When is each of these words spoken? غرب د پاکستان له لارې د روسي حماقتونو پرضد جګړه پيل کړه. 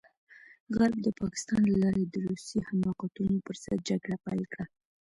غرب 0.75 0.97
د 1.03 1.07
پاکستان 1.21 1.61
له 1.71 1.77
لارې 1.83 2.03
د 2.07 2.15
روسي 2.27 2.57
حماقتونو 2.67 3.37
پرضد 3.45 3.79
جګړه 3.89 4.15
پيل 4.25 4.43
کړه. 4.51 4.65